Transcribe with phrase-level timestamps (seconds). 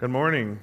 [0.00, 0.58] Good morning.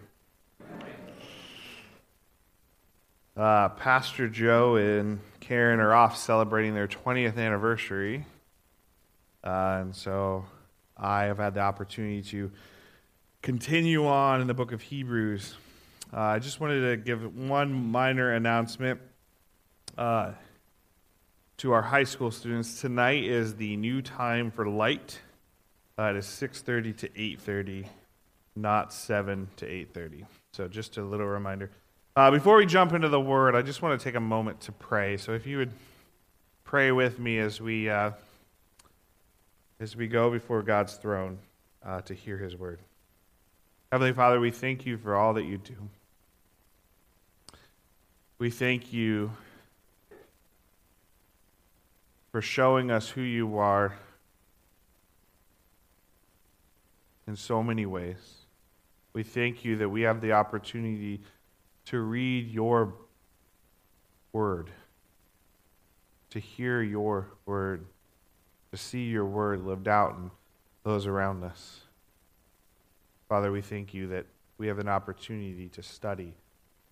[3.37, 8.26] Uh, Pastor Joe and Karen are off celebrating their 20th anniversary.
[9.44, 10.44] Uh, and so
[10.97, 12.52] I have had the opportunity to
[13.44, 15.54] continue on in the book of Hebrews.
[16.12, 19.00] Uh, I just wanted to give one minor announcement
[20.00, 20.32] uh,
[21.58, 22.82] to our high school students.
[22.82, 25.20] Tonight is the new time for light.
[25.96, 27.86] Uh, it is 6.30 to 8.30
[28.62, 31.70] not 7 to 8.30 so just a little reminder.
[32.16, 34.72] Uh, before we jump into the word i just want to take a moment to
[34.72, 35.18] pray.
[35.18, 35.72] So if you would
[36.64, 38.12] pray with me as we uh,
[39.80, 41.38] as we go before god's throne
[41.86, 42.80] uh, to hear his word.
[43.91, 45.76] Heavenly father we thank you for all that you do.
[48.39, 49.31] We thank you
[52.31, 53.95] for showing us who you are
[57.28, 58.47] in so many ways
[59.17, 61.19] we thank you that we have the opportunity
[61.86, 62.94] to read your
[64.31, 64.69] word,
[66.30, 67.88] to hear your word,
[68.69, 70.30] to see your word lived out in
[70.83, 71.80] those around us.
[73.27, 74.27] Father, we thank you that
[74.59, 76.36] we have an opportunity to study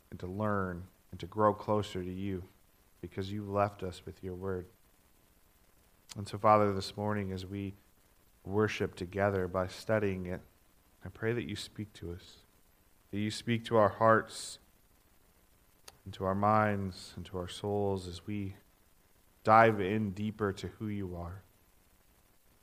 [0.10, 2.44] and to learn and to grow closer to you
[3.02, 4.66] because you've left us with your word.
[6.18, 7.76] And so, Father, this morning as we
[8.44, 10.42] worship together by studying it,
[11.06, 12.38] I pray that you speak to us,
[13.12, 14.58] that you speak to our hearts,
[16.04, 18.56] and to our minds, and to our souls as we
[19.44, 21.44] dive in deeper to who you are.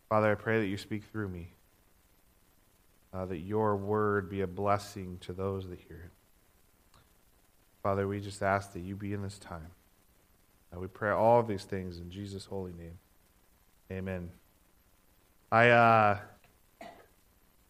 [0.08, 1.52] Father, I pray that you speak through me,
[3.14, 6.98] uh, that your word be a blessing to those that hear it.
[7.82, 9.70] Father, we just ask that you be in this time.
[10.74, 12.98] Uh, we pray all of these things in Jesus' holy name.
[13.90, 14.30] Amen.
[15.50, 16.18] I, uh,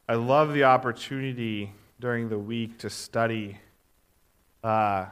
[0.09, 3.59] I love the opportunity during the week to study
[4.65, 5.07] uh,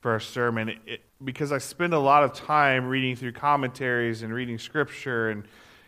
[0.00, 4.34] for a sermon it, because I spend a lot of time reading through commentaries and
[4.34, 5.44] reading scripture and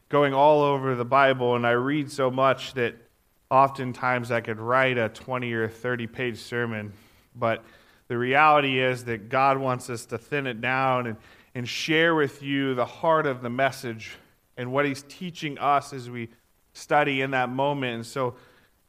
[0.08, 2.94] going all over the Bible, and I read so much that
[3.50, 6.94] oftentimes I could write a 20 or 30 page sermon.
[7.36, 7.62] But
[8.08, 11.16] the reality is that God wants us to thin it down and,
[11.54, 14.12] and share with you the heart of the message
[14.56, 16.30] and what He's teaching us as we
[16.74, 17.94] study in that moment.
[17.94, 18.34] And so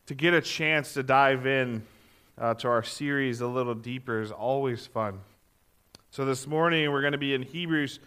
[0.08, 1.84] to get a chance to dive in
[2.38, 5.22] uh, to our series a little deeper is always fun.
[6.12, 8.00] So this morning we're going to be in Hebrews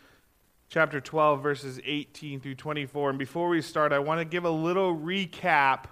[0.69, 3.11] chapter 12, verses 18 through 24.
[3.11, 5.85] And before we start, I want to give a little recap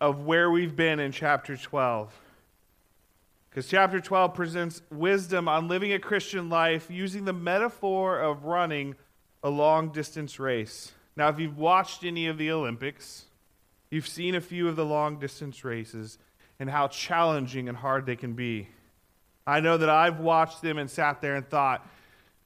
[0.00, 2.20] of where we've been in chapter 12.
[3.48, 8.96] Because chapter 12 presents wisdom on living a Christian life using the metaphor of running
[9.42, 10.92] a long distance race.
[11.16, 13.26] Now, if you've watched any of the Olympics,
[13.90, 16.18] you've seen a few of the long distance races
[16.58, 18.68] and how challenging and hard they can be.
[19.46, 21.86] I know that I've watched them and sat there and thought,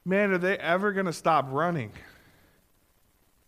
[0.05, 1.91] man, are they ever going to stop running?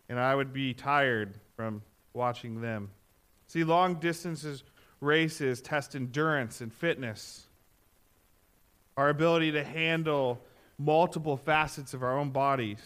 [0.08, 2.90] And I would be tired from watching them.
[3.46, 4.64] See, long distances
[5.00, 7.46] races test endurance and fitness,
[8.96, 10.40] our ability to handle
[10.78, 12.78] multiple facets of our own bodies,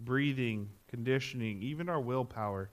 [0.00, 2.70] breathing, conditioning, even our willpower.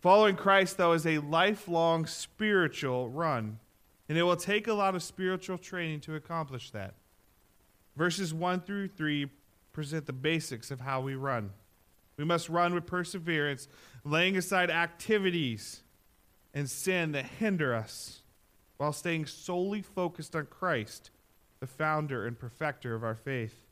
[0.00, 3.60] Following Christ, though, is a lifelong spiritual run,
[4.08, 6.94] and it will take a lot of spiritual training to accomplish that.
[7.96, 9.30] Verses 1 through 3
[9.72, 11.50] present the basics of how we run.
[12.16, 13.68] We must run with perseverance,
[14.04, 15.82] laying aside activities
[16.52, 18.22] and sin that hinder us,
[18.78, 21.10] while staying solely focused on Christ,
[21.60, 23.62] the founder and perfecter of our faith.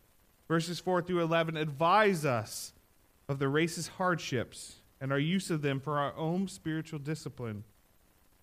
[0.47, 2.73] Verses 4 through 11 advise us
[3.33, 7.65] of the race's hardships and our use of them for our own spiritual discipline.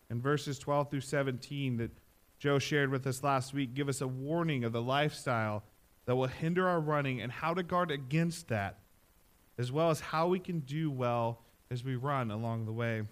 [0.09, 1.91] And verses 12 through 17 that
[2.39, 5.63] Joe shared with us last week give us a warning of the lifestyle
[6.05, 8.79] that will hinder our running and how to guard against that,
[9.59, 13.03] as well as how we can do well as we run along the way.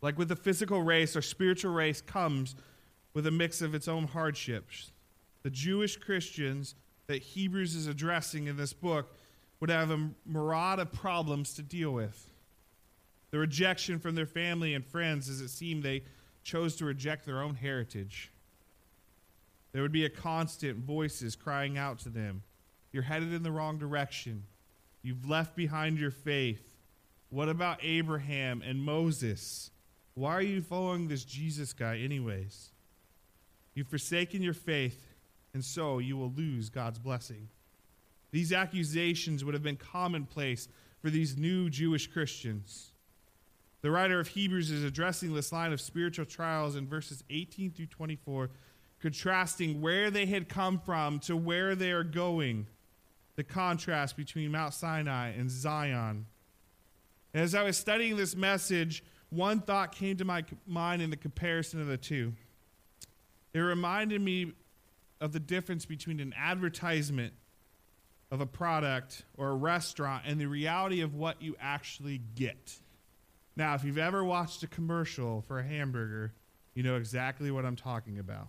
[0.00, 2.56] Like with the physical race, our spiritual race comes
[3.14, 4.90] with a mix of its own hardships.
[5.44, 6.74] The Jewish Christians
[7.06, 9.14] that Hebrews is addressing in this book
[9.62, 12.28] would have a myriad of problems to deal with.
[13.30, 16.02] The rejection from their family and friends, as it seemed they
[16.42, 18.32] chose to reject their own heritage.
[19.70, 22.42] There would be a constant voices crying out to them
[22.90, 24.42] You're headed in the wrong direction.
[25.00, 26.74] You've left behind your faith.
[27.30, 29.70] What about Abraham and Moses?
[30.14, 32.72] Why are you following this Jesus guy, anyways?
[33.76, 35.06] You've forsaken your faith,
[35.54, 37.48] and so you will lose God's blessing.
[38.32, 40.66] These accusations would have been commonplace
[41.00, 42.92] for these new Jewish Christians.
[43.82, 47.86] The writer of Hebrews is addressing this line of spiritual trials in verses 18 through
[47.86, 48.50] 24,
[49.00, 52.68] contrasting where they had come from to where they are going,
[53.36, 56.26] the contrast between Mount Sinai and Zion.
[57.34, 61.80] As I was studying this message, one thought came to my mind in the comparison
[61.80, 62.34] of the two.
[63.52, 64.52] It reminded me
[65.20, 67.32] of the difference between an advertisement
[68.32, 72.74] of a product or a restaurant and the reality of what you actually get.
[73.56, 76.32] Now, if you've ever watched a commercial for a hamburger,
[76.74, 78.48] you know exactly what I'm talking about.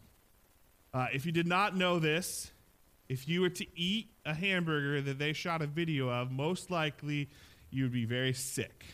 [0.93, 2.49] Uh, if you did not know this,
[3.09, 7.29] if you were to eat a hamburger that they shot a video of, most likely
[7.69, 8.85] you would be very sick.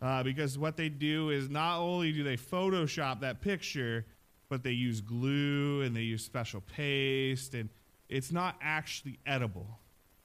[0.00, 4.04] Uh, because what they do is not only do they Photoshop that picture,
[4.48, 7.68] but they use glue and they use special paste, and
[8.08, 9.78] it's not actually edible.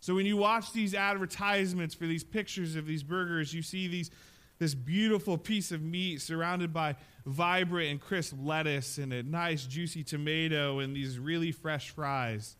[0.08, 4.10] So when you watch these advertisements for these pictures of these burgers, you see these
[4.58, 6.96] this beautiful piece of meat surrounded by
[7.26, 12.56] vibrant and crisp lettuce and a nice juicy tomato and these really fresh fries.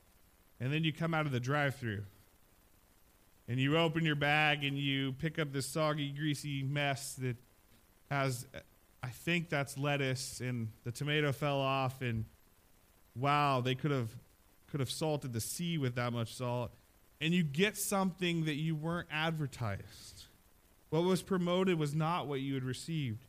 [0.60, 2.04] And then you come out of the drive-through.
[3.48, 7.38] And you open your bag and you pick up this soggy, greasy mess that
[8.12, 8.46] has
[9.02, 12.26] I think that's lettuce and the tomato fell off and
[13.16, 14.10] wow, they could have
[14.70, 16.72] could have salted the sea with that much salt.
[17.20, 20.26] And you get something that you weren't advertised.
[20.90, 23.26] What was promoted was not what you had received.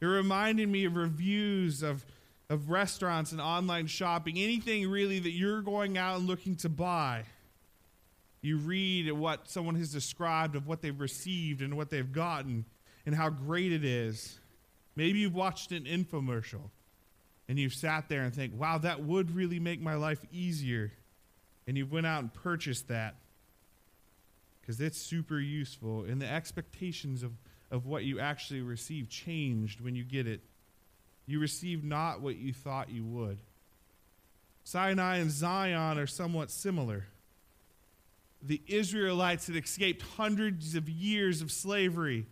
[0.00, 2.04] It reminded me of reviews of,
[2.48, 7.24] of restaurants and online shopping, anything really that you're going out and looking to buy.
[8.40, 12.64] You read what someone has described of what they've received and what they've gotten
[13.04, 14.38] and how great it is.
[14.94, 16.70] Maybe you've watched an infomercial
[17.48, 20.92] and you've sat there and think, wow, that would really make my life easier.
[21.68, 23.16] And you've went out and purchased that
[24.60, 26.04] because it's super useful.
[26.04, 27.32] And the expectations of,
[27.70, 30.40] of what you actually receive changed when you get it.
[31.26, 33.38] You receive not what you thought you would.
[34.64, 37.04] Sinai and Zion are somewhat similar.
[38.42, 42.24] The Israelites had escaped hundreds of years of slavery.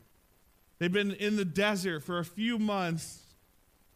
[0.78, 3.20] They've been in the desert for a few months,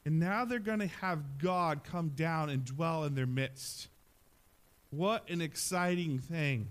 [0.05, 3.89] and now they're going to have God come down and dwell in their midst.
[4.91, 6.69] What an exciting thing!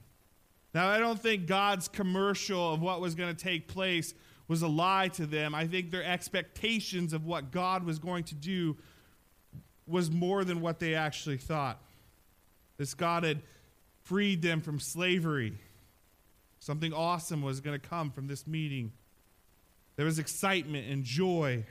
[0.73, 4.13] Now, I don't think God's commercial of what was going to take place
[4.47, 5.55] was a lie to them.
[5.55, 8.77] I think their expectations of what God was going to do
[9.87, 11.81] was more than what they actually thought.
[12.77, 13.41] This God had
[14.03, 15.57] freed them from slavery.
[16.59, 18.91] Something awesome was going to come from this meeting.
[19.95, 21.65] There was excitement and joy.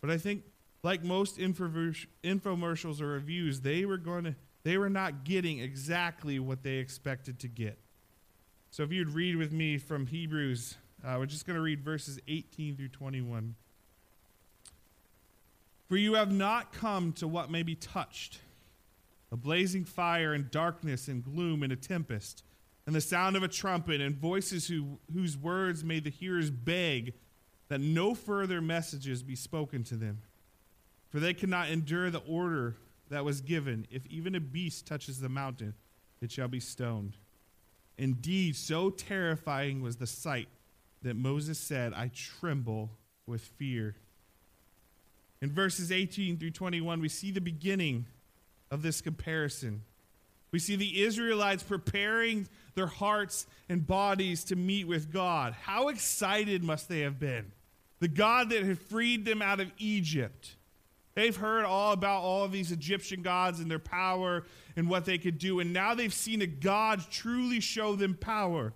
[0.00, 0.42] But I think,
[0.82, 4.34] like most infomercials or reviews, they were going to
[4.66, 7.78] they were not getting exactly what they expected to get.
[8.72, 10.74] So if you'd read with me from Hebrews,
[11.06, 13.54] uh, we're just going to read verses 18 through 21.
[15.88, 18.40] For you have not come to what may be touched
[19.30, 22.42] a blazing fire and darkness and gloom and a tempest,
[22.86, 27.14] and the sound of a trumpet and voices who, whose words made the hearers beg
[27.68, 30.22] that no further messages be spoken to them.
[31.10, 32.74] For they cannot endure the order
[33.10, 33.86] that was given.
[33.90, 35.74] If even a beast touches the mountain,
[36.20, 37.16] it shall be stoned.
[37.98, 40.48] Indeed, so terrifying was the sight
[41.02, 42.90] that Moses said, I tremble
[43.26, 43.94] with fear.
[45.40, 48.06] In verses 18 through 21, we see the beginning
[48.70, 49.82] of this comparison.
[50.50, 55.54] We see the Israelites preparing their hearts and bodies to meet with God.
[55.54, 57.52] How excited must they have been?
[58.00, 60.55] The God that had freed them out of Egypt
[61.16, 64.44] They've heard all about all of these Egyptian gods and their power
[64.76, 65.60] and what they could do.
[65.60, 68.74] And now they've seen a God truly show them power.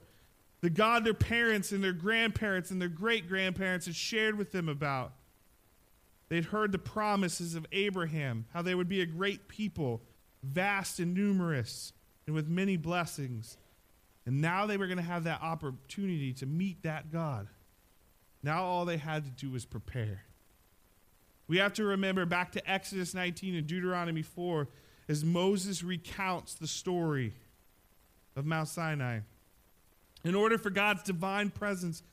[0.63, 4.71] The God their parents and their grandparents and their great grandparents had shared with them
[4.71, 5.13] about.
[6.31, 10.01] They'd heard the promises of Abraham, how they would be a great people,
[10.43, 11.93] vast and numerous,
[12.27, 13.59] and with many blessings.
[14.25, 17.49] And now they were going to have that opportunity to meet that God.
[18.43, 20.23] Now all they had to do was prepare.
[21.51, 24.69] We have to remember back to Exodus 19 and Deuteronomy 4
[25.09, 27.33] as Moses recounts the story
[28.37, 29.19] of Mount Sinai.
[30.23, 32.05] In order for God's divine presence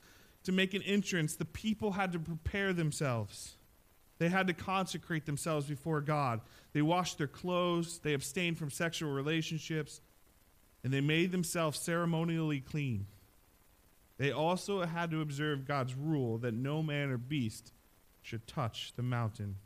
[0.42, 3.54] to make an entrance, the people had to prepare themselves.
[4.18, 6.40] They had to consecrate themselves before God.
[6.72, 10.00] They washed their clothes, they abstained from sexual relationships,
[10.82, 13.06] and they made themselves ceremonially clean.
[14.16, 17.70] They also had to observe God's rule that no man or beast
[18.22, 19.56] should touch the mountain.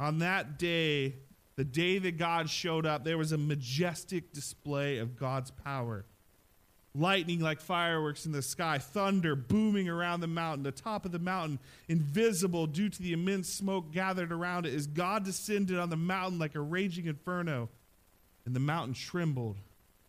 [0.00, 1.16] On that day,
[1.56, 6.04] the day that God showed up, there was a majestic display of God's power.
[6.94, 11.18] lightning like fireworks in the sky, thunder booming around the mountain, the top of the
[11.18, 15.96] mountain, invisible due to the immense smoke gathered around it, as God descended on the
[15.96, 17.68] mountain like a raging inferno,
[18.46, 19.56] and the mountain trembled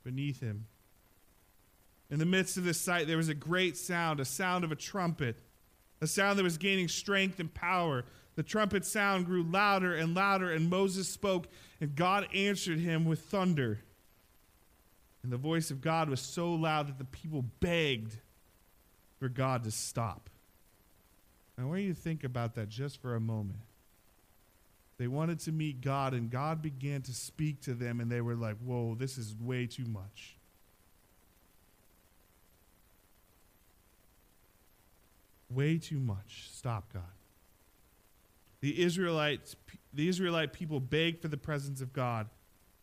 [0.03, 0.67] beneath him.
[2.12, 4.75] In the midst of this sight, there was a great sound, a sound of a
[4.75, 5.38] trumpet,
[6.02, 8.06] a sound that was gaining strength and power.
[8.36, 11.48] The trumpet sound grew louder and louder, and Moses spoke,
[11.80, 13.80] and God answered him with thunder.
[15.24, 18.18] And the voice of God was so loud that the people begged
[19.20, 20.30] for God to stop.
[21.58, 23.60] Now, I want you to think about that just for a moment.
[24.98, 28.36] They wanted to meet God, and God began to speak to them, and they were
[28.36, 30.38] like, Whoa, this is way too much.
[35.56, 36.50] Way too much.
[36.52, 37.04] Stop, God.
[38.62, 39.56] The Israelites,
[39.94, 42.28] the Israelite people begged for the presence of God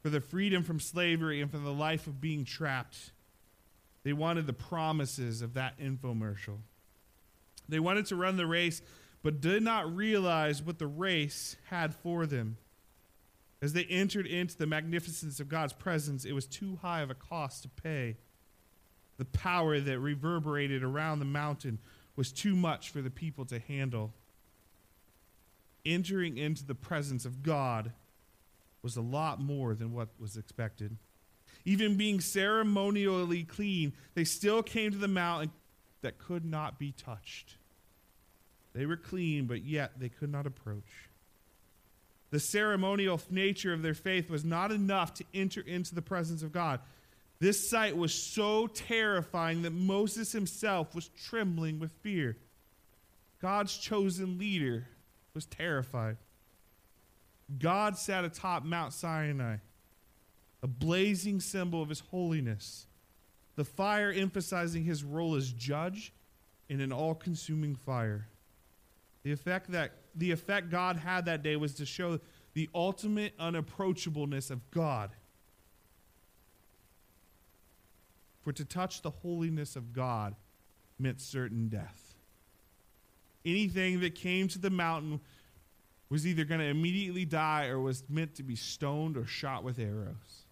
[0.02, 3.12] for the freedom from slavery and from the life of being trapped.
[4.02, 6.58] They wanted the promises of that infomercial.
[7.68, 8.82] They wanted to run the race,
[9.22, 12.56] but did not realize what the race had for them.
[13.62, 17.14] As they entered into the magnificence of God's presence, it was too high of a
[17.14, 18.16] cost to pay.
[19.18, 21.78] The power that reverberated around the mountain
[22.16, 24.12] was too much for the people to handle.
[25.84, 27.92] Entering into the presence of God
[28.82, 30.96] was a lot more than what was expected.
[31.64, 35.50] Even being ceremonially clean, they still came to the mountain
[36.02, 37.56] that could not be touched.
[38.74, 41.08] They were clean, but yet they could not approach.
[42.30, 46.50] The ceremonial nature of their faith was not enough to enter into the presence of
[46.50, 46.80] God.
[47.42, 52.36] This sight was so terrifying that Moses himself was trembling with fear.
[53.40, 54.86] God's chosen leader
[55.34, 56.18] was terrified.
[57.58, 59.56] God sat atop Mount Sinai,
[60.62, 62.86] a blazing symbol of his holiness,
[63.56, 66.12] the fire emphasizing his role as judge
[66.68, 68.28] in an all consuming fire.
[69.24, 72.20] The effect that the effect God had that day was to show
[72.54, 75.10] the ultimate unapproachableness of God.
[78.42, 80.34] For to touch the holiness of God
[80.98, 82.14] meant certain death.
[83.44, 85.20] Anything that came to the mountain
[86.08, 89.78] was either going to immediately die or was meant to be stoned or shot with
[89.78, 90.44] arrows.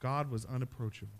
[0.00, 1.18] God was unapproachable.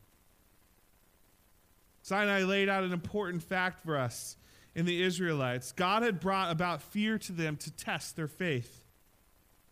[2.03, 4.37] Sinai laid out an important fact for us
[4.75, 5.73] in the Israelites.
[5.73, 8.84] God had brought about fear to them to test their faith.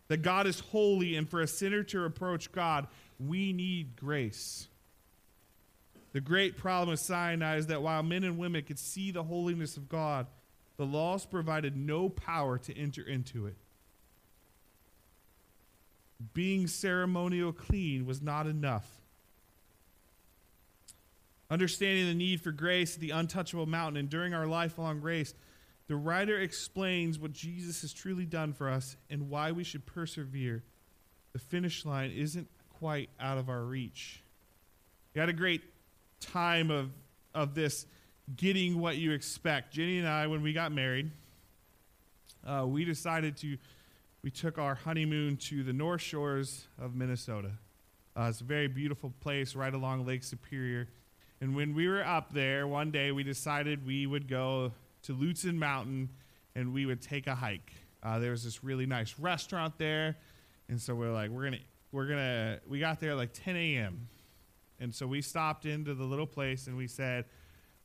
[0.09, 2.87] That God is holy, and for a sinner to approach God,
[3.19, 4.67] we need grace.
[6.11, 9.77] The great problem with Sinai is that while men and women could see the holiness
[9.77, 10.27] of God,
[10.77, 13.55] the laws provided no power to enter into it.
[16.33, 18.87] Being ceremonial clean was not enough.
[21.49, 25.33] Understanding the need for grace at the untouchable mountain and during our lifelong race,
[25.87, 30.63] the writer explains what Jesus has truly done for us and why we should persevere.
[31.33, 34.23] The finish line isn't quite out of our reach.
[35.13, 35.61] We had a great
[36.19, 36.91] time of,
[37.35, 37.85] of this
[38.35, 39.73] getting what you expect.
[39.73, 41.11] Jenny and I, when we got married,
[42.47, 43.57] uh, we decided to,
[44.23, 47.51] we took our honeymoon to the North Shores of Minnesota.
[48.15, 50.87] Uh, it's a very beautiful place right along Lake Superior.
[51.41, 54.71] And when we were up there, one day we decided we would go
[55.03, 56.09] to Lutsen Mountain
[56.55, 57.73] and we would take a hike.
[58.01, 60.17] Uh, there was this really nice restaurant there.
[60.69, 61.57] And so we're like, we're to,
[61.91, 64.07] we're to, we got there like 10 a.m.
[64.79, 67.25] And so we stopped into the little place and we said,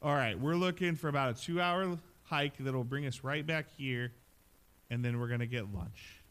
[0.03, 3.67] All right, we're looking for about a two hour hike that'll bring us right back
[3.77, 4.13] here,
[4.91, 6.23] and then we're to get lunch.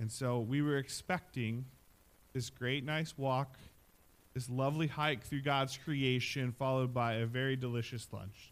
[0.00, 1.64] And so we were expecting
[2.32, 3.58] this great, nice walk,
[4.34, 8.51] this lovely hike through God's creation, followed by a very delicious lunch.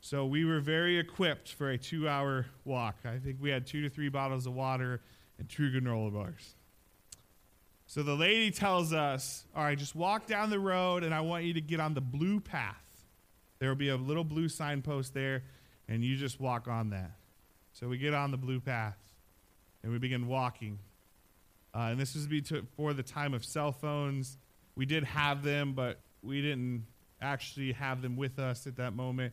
[0.00, 2.96] So we were very equipped for a two hour walk.
[3.04, 5.00] I think we had two to three bottles of water
[5.38, 6.54] and two granola bars.
[7.86, 11.44] So the lady tells us, All right, just walk down the road, and I want
[11.44, 12.76] you to get on the blue path.
[13.58, 15.44] There will be a little blue signpost there,
[15.88, 17.12] and you just walk on that.
[17.72, 18.98] So we get on the blue path,
[19.82, 20.78] and we begin walking.
[21.74, 24.38] Uh, and this was before the time of cell phones.
[24.76, 26.86] We did have them, but we didn't
[27.20, 29.32] actually have them with us at that moment.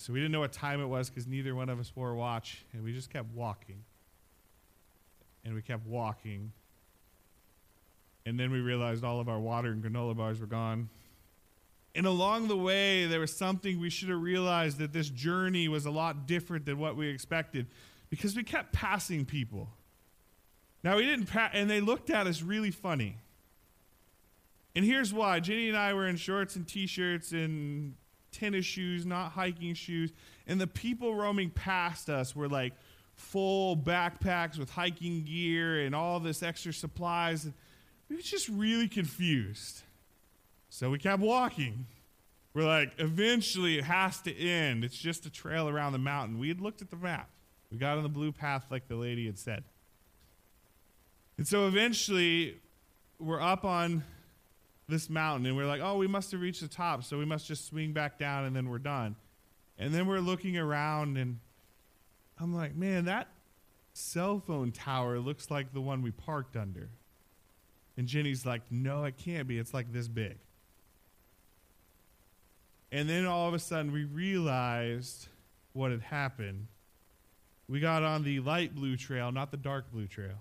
[0.00, 2.16] So we didn't know what time it was because neither one of us wore a
[2.16, 3.84] watch, and we just kept walking.
[5.44, 6.52] And we kept walking
[8.26, 10.88] and then we realized all of our water and granola bars were gone.
[11.94, 15.86] And along the way, there was something we should have realized that this journey was
[15.86, 17.66] a lot different than what we expected
[18.08, 19.68] because we kept passing people.
[20.84, 23.16] Now we didn't pa- and they looked at us really funny.
[24.76, 25.40] And here's why.
[25.40, 27.94] Jenny and I were in shorts and t-shirts and
[28.32, 30.12] tennis shoes, not hiking shoes,
[30.46, 32.72] and the people roaming past us were like
[33.14, 37.48] full backpacks with hiking gear and all this extra supplies.
[38.08, 39.82] We were just really confused.
[40.68, 41.86] So we kept walking.
[42.54, 44.84] We're like, eventually it has to end.
[44.84, 46.38] It's just a trail around the mountain.
[46.38, 47.30] We had looked at the map.
[47.70, 49.62] We got on the blue path like the lady had said.
[51.38, 52.60] And so eventually
[53.18, 54.02] we're up on
[54.90, 57.46] this mountain and we're like, oh, we must have reached the top, so we must
[57.46, 59.16] just swing back down and then we're done.
[59.78, 61.38] And then we're looking around and
[62.38, 63.28] I'm like, man, that
[63.92, 66.90] cell phone tower looks like the one we parked under.
[67.96, 69.58] And Jenny's like, no, it can't be.
[69.58, 70.38] It's like this big.
[72.92, 75.28] And then all of a sudden we realized
[75.72, 76.66] what had happened.
[77.68, 80.40] We got on the light blue trail, not the dark blue trail.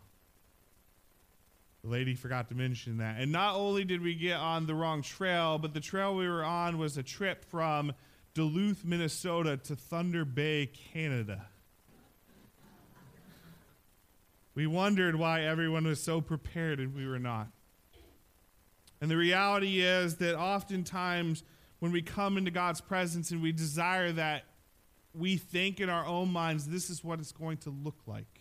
[1.84, 3.20] The lady forgot to mention that.
[3.20, 6.44] And not only did we get on the wrong trail, but the trail we were
[6.44, 7.94] on was a trip from
[8.34, 11.48] Duluth, Minnesota to Thunder Bay, Canada.
[14.56, 17.48] We wondered why everyone was so prepared and we were not.
[19.00, 21.44] And the reality is that oftentimes
[21.80, 24.44] when we come into God's presence and we desire that,
[25.14, 28.39] we think in our own minds, this is what it's going to look like.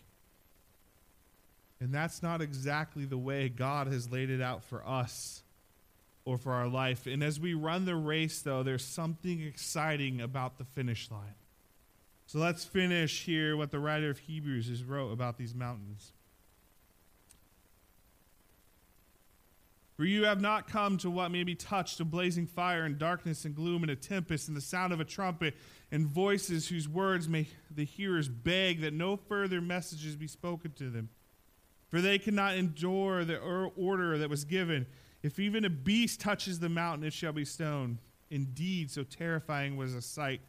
[1.81, 5.43] And that's not exactly the way God has laid it out for us
[6.25, 7.07] or for our life.
[7.07, 11.35] And as we run the race, though, there's something exciting about the finish line.
[12.27, 16.11] So let's finish here what the writer of Hebrews has wrote about these mountains.
[19.95, 23.43] For you have not come to what may be touched of blazing fire and darkness
[23.43, 25.55] and gloom and a tempest and the sound of a trumpet
[25.91, 30.89] and voices whose words may the hearers beg that no further messages be spoken to
[30.89, 31.09] them.
[31.89, 34.85] For they cannot endure the order that was given.
[35.23, 37.97] If even a beast touches the mountain, it shall be stoned.
[38.29, 40.41] Indeed, so terrifying was a sight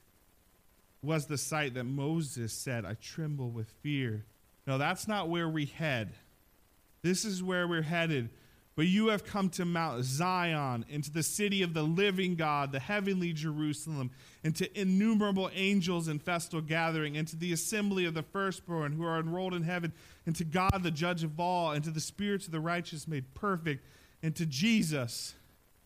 [1.03, 4.25] was the sight that Moses said, I tremble with fear.
[4.67, 6.13] No, that's not where we head.
[7.03, 8.29] This is where we're headed.
[8.81, 12.81] But you have come to Mount Zion, into the city of the living God, the
[12.81, 14.11] heavenly Jerusalem,
[14.43, 19.53] into innumerable angels in festal gathering, into the assembly of the firstborn who are enrolled
[19.53, 19.93] in heaven,
[20.25, 23.85] into God, the judge of all, into the spirits of the righteous made perfect,
[24.23, 25.35] into Jesus,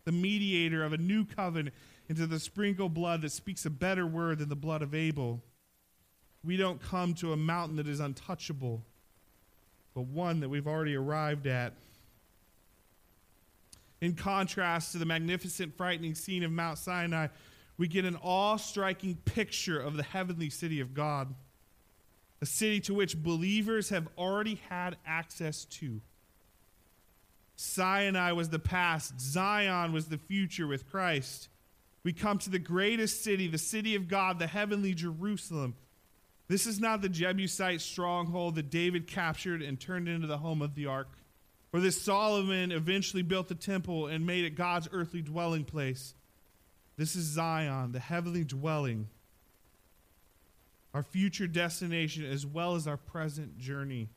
[0.04, 1.74] the mediator of a new covenant,
[2.08, 5.42] into the sprinkled blood that speaks a better word than the blood of Abel.
[6.44, 8.84] We don't come to a mountain that is untouchable,
[9.96, 11.72] but one that we've already arrived at.
[14.04, 17.28] In contrast to the magnificent, frightening scene of Mount Sinai,
[17.78, 21.34] we get an awe striking picture of the heavenly city of God,
[22.42, 26.02] a city to which believers have already had access to.
[27.56, 31.48] Sinai was the past, Zion was the future with Christ.
[32.02, 35.76] We come to the greatest city, the city of God, the heavenly Jerusalem.
[36.46, 40.74] This is not the Jebusite stronghold that David captured and turned into the home of
[40.74, 41.08] the ark,
[41.74, 46.14] or this Solomon eventually built the temple and made it God's earthly dwelling place.
[46.96, 49.08] This is Zion, the heavenly dwelling,
[50.94, 54.08] our future destination as well as our present journey.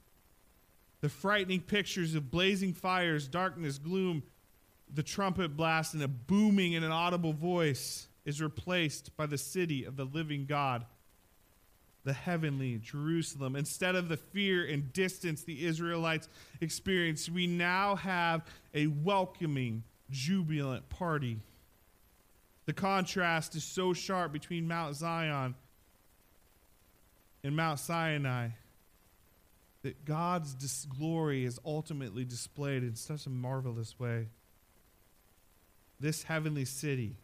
[1.01, 4.21] The frightening pictures of blazing fires, darkness, gloom,
[4.93, 9.83] the trumpet blast, and a booming and an audible voice is replaced by the city
[9.83, 10.85] of the living God,
[12.07, 13.57] the heavenly Jerusalem.
[13.57, 16.29] Instead of the fear and distance the Israelites
[16.61, 21.41] experienced, we now have a welcoming, jubilant party.
[22.65, 25.53] The contrast is so sharp between Mount Zion
[27.43, 28.49] and Mount Sinai
[29.81, 34.27] that God's dis- glory is ultimately displayed in such a marvelous way.
[35.99, 37.17] This heavenly city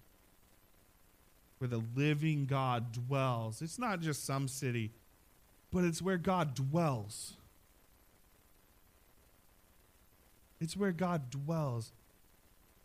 [1.64, 4.92] where the living God dwells, it's not just some city,
[5.72, 7.36] but it's where God dwells.
[10.60, 11.94] It's where God dwells.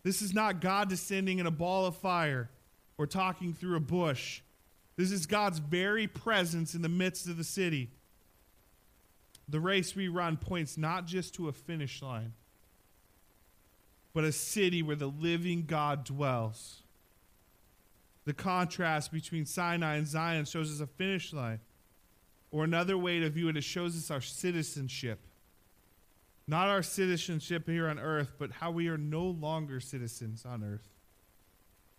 [0.04, 2.50] This is not God descending in a ball of fire
[2.98, 4.42] or talking through a bush.
[4.94, 7.90] This is God's very presence in the midst of the city.
[9.48, 12.32] The race we run points not just to a finish line,
[14.14, 16.84] but a city where the living God dwells.
[18.28, 21.60] The contrast between Sinai and Zion shows us a finish line.
[22.50, 25.18] Or another way to view it, it shows us our citizenship.
[26.46, 30.82] Not our citizenship here on earth, but how we are no longer citizens on earth.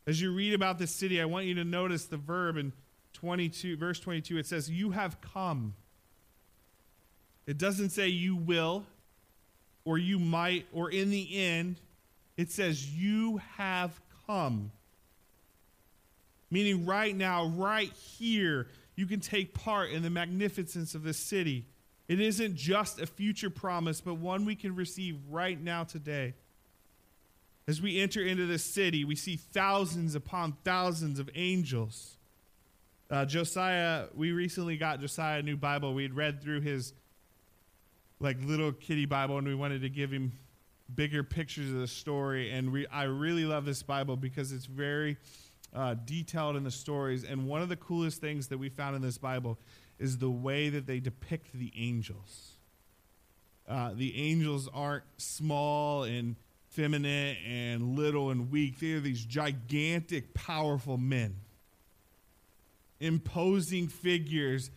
[0.05, 2.73] As you read about this city, I want you to notice the verb in
[3.13, 4.37] 22, verse 22.
[4.37, 5.73] It says, You have come.
[7.47, 8.85] It doesn't say you will.
[9.83, 11.81] or you might, or in the end,
[12.37, 14.69] it says, You have come.
[16.51, 21.65] Meaning, right now, right here, you can take part in the magnificence of this city.
[22.07, 26.33] It isn't just a future promise, but one we can receive right now today.
[27.67, 32.17] As we enter into this city, we see thousands upon thousands of angels.
[33.12, 35.93] Uh, Josiah, we recently got Josiah a new Bible.
[35.93, 36.93] We had read through his
[38.19, 40.31] like little kitty Bible, and we wanted to give him
[40.93, 42.51] bigger pictures of the story.
[42.51, 45.17] And we, I really love this Bible because it's very
[45.73, 47.23] uh, detailed in the stories.
[47.23, 49.60] And one of the coolest things that we found in this Bible
[49.97, 52.53] is the way that they depict the angels.
[53.67, 56.36] Uh, the angels aren't small and
[56.69, 58.79] feminine and little and weak.
[58.79, 61.36] They are these gigantic, powerful men,
[62.99, 64.71] imposing figures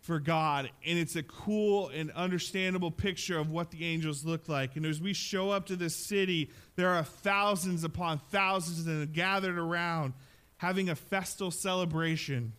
[0.00, 0.70] for God.
[0.86, 4.76] And it's a cool and understandable picture of what the angels look like.
[4.76, 9.06] And as we show up to this city, there are thousands upon thousands that are
[9.06, 10.14] gathered around
[10.56, 12.52] having a festal celebration.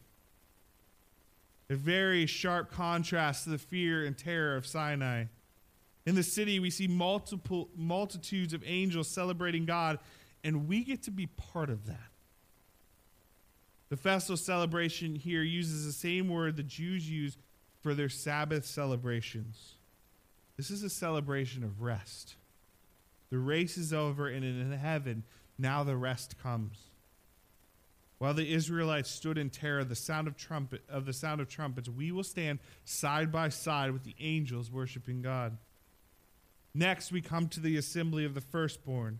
[1.69, 5.25] A very sharp contrast to the fear and terror of Sinai.
[6.05, 9.99] In the city, we see multiple multitudes of angels celebrating God,
[10.43, 12.10] and we get to be part of that.
[13.91, 17.35] The festival celebration here uses the same word the Jews use
[17.81, 19.73] for their Sabbath celebrations.
[20.55, 22.35] This is a celebration of rest.
[23.31, 25.23] The race is over, and in heaven,
[25.57, 26.77] now the rest comes.
[28.17, 31.89] While the Israelites stood in terror the sound of trumpet of the sound of trumpets,
[31.89, 35.57] we will stand side by side with the angels worshiping God.
[36.73, 39.19] Next, we come to the assembly of the firstborn.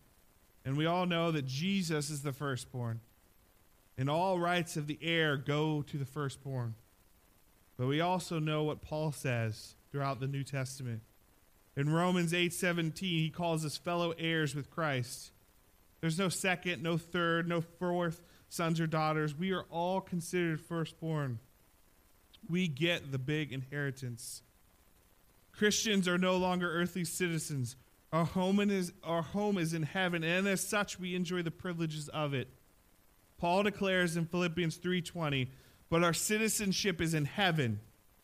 [0.64, 3.02] And we all know that Jesus is the firstborn.
[4.02, 6.74] And all rights of the heir go to the firstborn.
[7.78, 11.02] But we also know what Paul says throughout the New Testament.
[11.78, 15.30] In Romans 8:17, he calls us fellow heirs with Christ.
[16.00, 19.36] There's no second, no third, no fourth sons or daughters.
[19.36, 21.38] We are all considered firstborn.
[22.50, 24.42] We get the big inheritance.
[25.52, 27.76] Christians are no longer earthly citizens.
[28.12, 32.10] Our home, is, our home is in heaven, and as such, we enjoy the privileges
[32.10, 32.48] of it.
[33.42, 35.50] Paul declares in Philippians 3:20,
[35.90, 37.82] "But our citizenship is in heaven.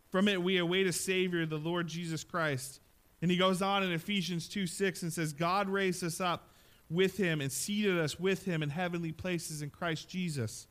[0.10, 2.80] From it we await a Savior, the Lord Jesus Christ."
[3.20, 6.54] And he goes on in Ephesians 2:6 and says, "God raised us up
[6.88, 10.68] with him and seated us with him in heavenly places in Christ Jesus."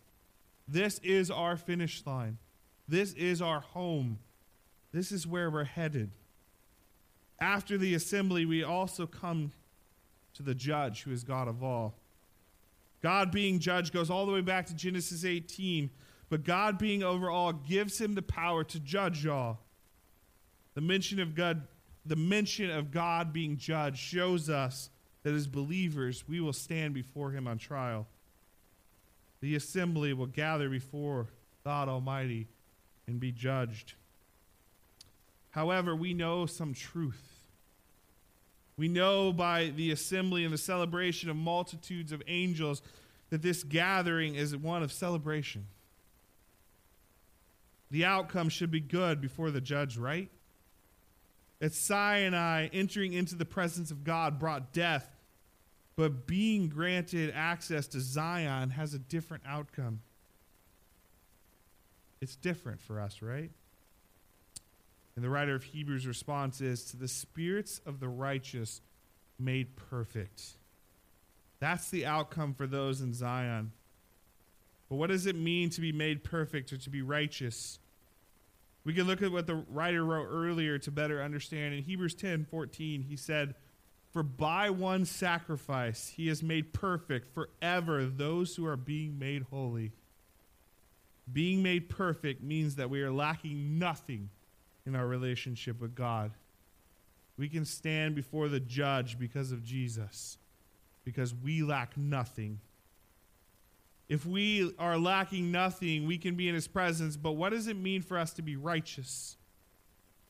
[0.69, 2.39] This is our finish line.
[2.87, 4.21] This is our home.
[4.93, 6.13] This is where we're headed.
[7.41, 9.51] After the assembly, we also come
[10.35, 11.99] to the judge who is God of all.
[13.03, 15.91] God being judge goes all the way back to Genesis 18,
[16.29, 19.61] but God being over all gives him the power to judge all.
[20.75, 21.63] The mention of God,
[22.05, 24.91] the mention of God being judge shows us
[25.23, 28.07] that as believers we will stand before him on trial.
[29.41, 31.29] The assembly will gather before
[31.65, 32.49] God Almighty
[33.07, 33.95] and be judged.
[35.51, 37.36] However, we know some truth.
[38.79, 42.83] We know by the assembly and the celebration of multitudes of angels
[43.31, 45.67] that this gathering is one of celebration.
[47.91, 50.29] The outcome should be good before the judge, right?
[51.61, 55.09] At Sinai, entering into the presence of God brought death,
[55.97, 60.01] but being granted access to Zion has a different outcome.
[62.21, 63.51] It's different for us, right?
[65.17, 68.83] And the writer of Hebrews' response is to the spirits of the righteous
[69.39, 70.43] made perfect.
[71.59, 73.73] That's the outcome for those in Zion.
[74.91, 77.79] But what does it mean to be made perfect or to be righteous?
[78.85, 81.75] We can look at what the writer wrote earlier to better understand.
[81.75, 83.55] In Hebrews 10 14, he said,
[84.13, 89.93] For by one sacrifice he has made perfect forever those who are being made holy.
[91.33, 94.31] Being made perfect means that we are lacking nothing
[94.87, 96.33] in our relationship with God.
[97.37, 100.39] We can stand before the judge because of Jesus,
[101.05, 102.61] because we lack nothing.
[104.09, 107.77] If we are lacking nothing, we can be in his presence, but what does it
[107.77, 109.37] mean for us to be righteous?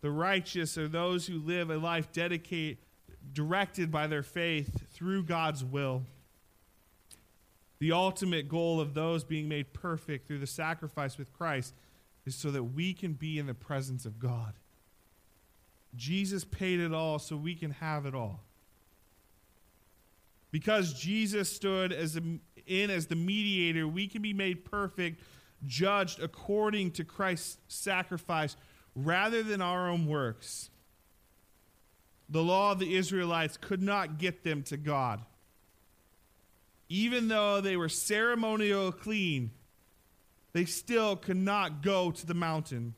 [0.01, 2.79] The righteous are those who live a life dedicated
[3.33, 6.03] directed by their faith through God's will.
[7.79, 11.75] The ultimate goal of those being made perfect through the sacrifice with Christ
[12.27, 14.53] is so that we can be in the presence of God.
[15.95, 18.41] Jesus paid it all so we can have it all.
[20.51, 22.23] Because Jesus stood as a,
[22.67, 25.21] in as the mediator, we can be made perfect,
[25.67, 28.57] judged according to Christ's sacrifice
[28.95, 30.71] rather than our own works.
[32.29, 35.21] the law of the Israelites could not get them to God.
[36.89, 39.51] Even though they were ceremonial clean,
[40.57, 42.95] they still could not go to the mountain.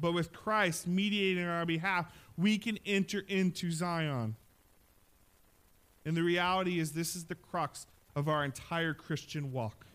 [0.00, 4.34] But with Christ mediating on our behalf, we can enter into Zion.
[6.04, 9.86] And the reality is, this is the crux of our entire Christian walk.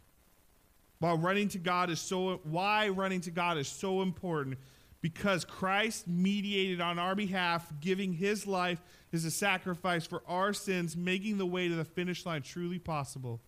[1.00, 4.60] While running to God is so, why running to God is so important
[5.02, 10.96] because Christ mediated on our behalf, giving his life as a sacrifice for our sins,
[10.96, 13.42] making the way to the finish line truly possible.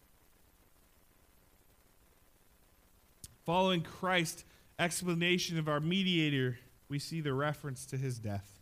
[3.51, 4.45] Following Christ's
[4.79, 8.61] explanation of our mediator, we see the reference to his death.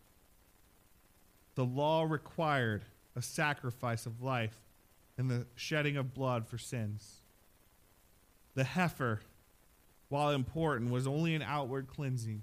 [1.54, 4.58] The law required a sacrifice of life
[5.16, 7.18] and the shedding of blood for sins.
[8.56, 9.22] The heifer,
[10.08, 12.42] while important, was only an outward cleansing.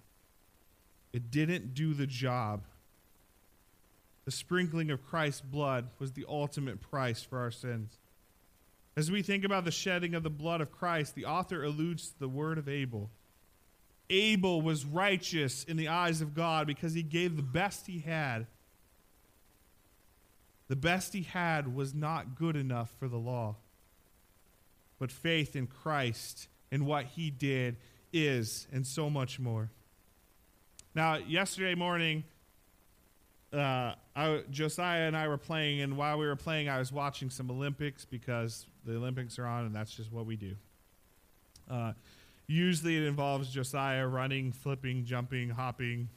[1.12, 2.62] It didn't do the job.
[4.24, 7.98] The sprinkling of Christ's blood was the ultimate price for our sins.
[8.96, 12.18] As we think about the shedding of the blood of Christ, the author alludes to
[12.18, 13.10] the word of Abel.
[14.08, 18.46] Abel was righteous in the eyes of God because he gave the best he had.
[20.68, 23.56] The best he had was not good enough for the law.
[24.98, 27.76] But faith in Christ and what he did
[28.12, 29.70] is, and so much more.
[30.94, 32.24] Now, yesterday morning,
[33.52, 37.28] uh, I, Josiah and I were playing, and while we were playing, I was watching
[37.28, 40.56] some Olympics because the Olympics are on, and that's just what we do.
[41.70, 41.92] Uh,
[42.46, 46.08] usually, it involves Josiah running, flipping, jumping, hopping,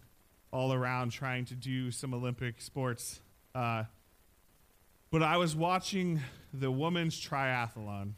[0.51, 3.19] all around trying to do some Olympic sports.
[3.53, 3.83] Uh,
[5.11, 6.21] but I was watching
[6.53, 8.13] the women's triathlon.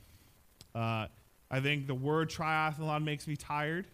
[0.75, 1.07] Uh,
[1.49, 3.87] I think the word triathlon makes me tired.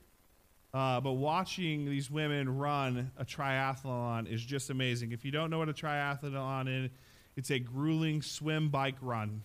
[0.78, 5.12] Uh, but watching these women run a triathlon is just amazing.
[5.12, 6.92] If you don't know what a triathlon is,
[7.36, 9.42] it's a grueling swim bike run.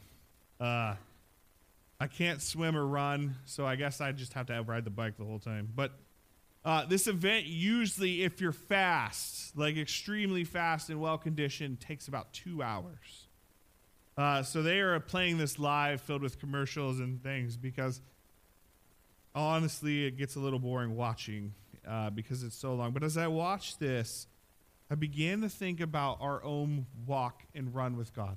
[0.61, 0.95] Uh,
[1.99, 5.16] I can't swim or run, so I guess I just have to ride the bike
[5.16, 5.73] the whole time.
[5.75, 5.92] But
[6.66, 12.35] uh, this event usually, if you're fast, like extremely fast and well conditioned, takes about
[12.35, 13.29] two hours.
[14.18, 18.03] Uh, so they are playing this live, filled with commercials and things, because
[19.35, 21.55] honestly, it gets a little boring watching
[21.87, 22.92] uh, because it's so long.
[22.92, 24.27] But as I watched this,
[24.90, 28.37] I began to think about our own walk and run with God.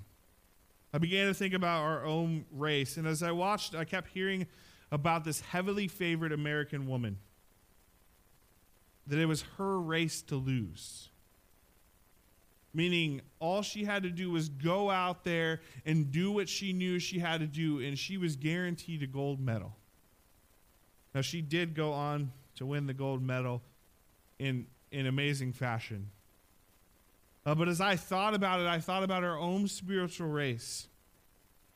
[0.94, 2.96] I began to think about our own race.
[2.96, 4.48] And as I watched, I kept hearing
[4.92, 7.18] about this heavily favored American woman,
[9.08, 11.10] that it was her race to lose.
[12.74, 17.00] Meaning, all she had to do was go out there and do what she knew
[17.00, 19.76] she had to do, and she was guaranteed a gold medal.
[21.15, 23.62] Now, she did go on to win the gold medal
[24.38, 26.10] in, in amazing fashion.
[27.45, 30.88] Uh, but as I thought about it, I thought about our own spiritual race.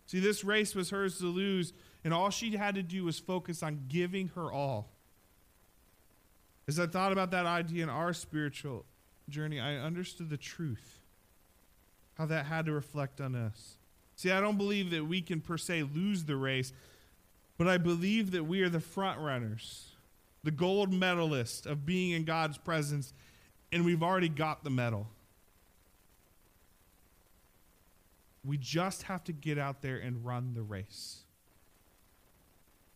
[0.08, 1.72] See, this race was hers to lose,
[2.04, 4.90] and all she had to do was focus on giving her all.
[6.68, 8.86] As I thought about that idea in our spiritual
[9.30, 11.00] journey, I understood the truth,
[12.16, 13.78] how that had to reflect on us.
[14.18, 16.74] See, I don't believe that we can per se lose the race,
[17.60, 19.92] but I believe that we are the front runners,
[20.46, 23.14] the gold medalists of being in God's presence,
[23.74, 25.08] and we've already got the medal.
[28.46, 31.24] We just have to get out there and run the race.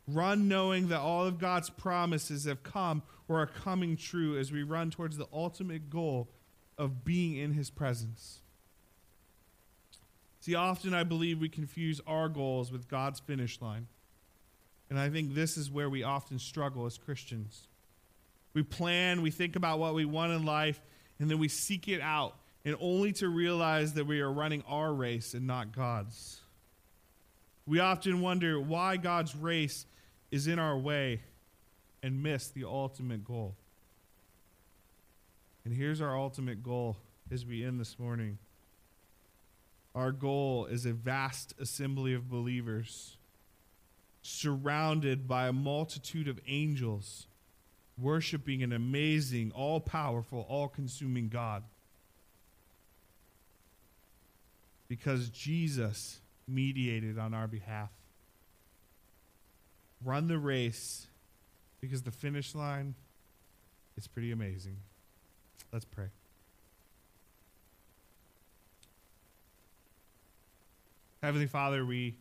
[0.07, 4.63] Run knowing that all of God's promises have come or are coming true as we
[4.63, 6.29] run towards the ultimate goal
[6.77, 8.39] of being in His presence.
[10.39, 13.87] See, often I believe we confuse our goals with God's finish line.
[14.93, 17.67] And I think this is where we often struggle as Christians.
[18.53, 20.79] We plan, we think about what we want in life,
[21.17, 24.93] and then we seek it out, and only to realize that we are running our
[24.93, 26.41] race and not God's.
[27.65, 29.87] We often wonder why God's race
[30.29, 31.21] is in our way
[32.03, 33.55] and miss the ultimate goal.
[35.65, 36.97] And here's our ultimate goal
[37.31, 38.37] as we end this morning.
[39.95, 43.17] Our goal is a vast assembly of believers
[44.23, 47.27] surrounded by a multitude of angels,
[47.97, 51.63] worshiping an amazing, all powerful, all consuming God.
[54.87, 57.89] Because Jesus mediated on our behalf.
[60.03, 61.07] Run the race
[61.81, 62.95] because the finish line
[63.97, 64.77] is pretty amazing.
[65.71, 66.07] Let's pray.
[71.21, 72.15] Heavenly Father, we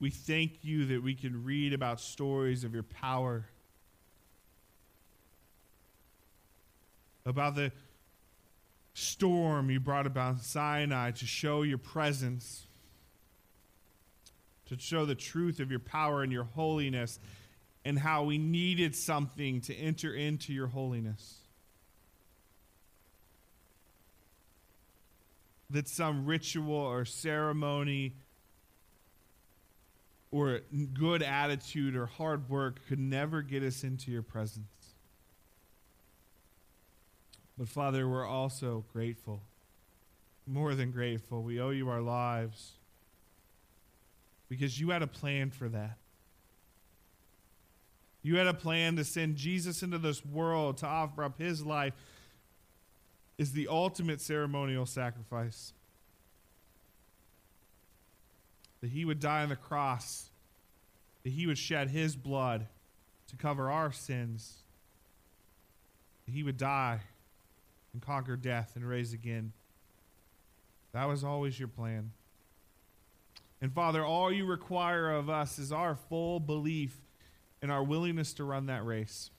[0.00, 3.44] we thank you that we can read about stories of your power,
[7.26, 7.70] about the
[8.94, 12.66] storm you brought about Sinai to show your presence,
[14.66, 17.18] to show the truth of your power and your holiness,
[17.84, 21.40] and how we needed something to enter into your holiness.
[25.68, 28.14] That some ritual or ceremony
[30.30, 30.60] or
[30.94, 34.94] good attitude or hard work could never get us into your presence.
[37.58, 39.42] But Father, we're also grateful.
[40.46, 41.42] More than grateful.
[41.42, 42.72] We owe you our lives
[44.48, 45.98] because you had a plan for that.
[48.22, 51.94] You had a plan to send Jesus into this world to offer up his life
[53.38, 55.72] is the ultimate ceremonial sacrifice.
[58.80, 60.30] That he would die on the cross,
[61.22, 62.66] that he would shed his blood
[63.28, 64.58] to cover our sins,
[66.26, 67.00] that he would die
[67.92, 69.52] and conquer death and raise again.
[70.92, 72.12] That was always your plan.
[73.60, 76.96] And Father, all you require of us is our full belief
[77.60, 79.30] and our willingness to run that race.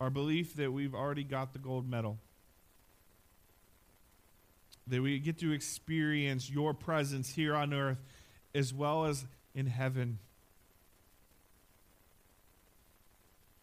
[0.00, 2.18] Our belief that we've already got the gold medal.
[4.88, 7.98] That we get to experience your presence here on earth
[8.54, 10.18] as well as in heaven.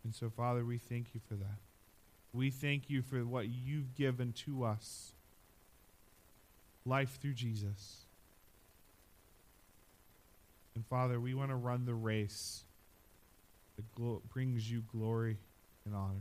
[0.03, 1.57] And so, Father, we thank you for that.
[2.31, 5.13] We thank you for what you've given to us
[6.85, 8.01] life through Jesus.
[10.75, 12.63] And Father, we want to run the race
[13.77, 15.37] that glo- brings you glory
[15.85, 16.19] and honor.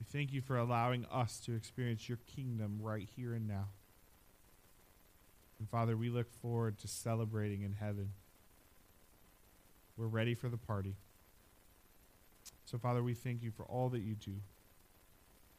[0.00, 3.68] We thank you for allowing us to experience your kingdom right here and now.
[5.58, 8.12] And Father, we look forward to celebrating in heaven.
[9.96, 10.96] We're ready for the party.
[12.64, 14.36] So, Father, we thank you for all that you do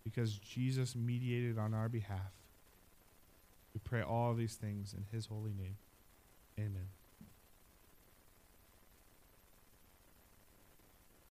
[0.04, 2.32] because Jesus mediated on our behalf.
[3.75, 5.77] We pray all these things in his holy name.
[6.60, 6.88] Amen.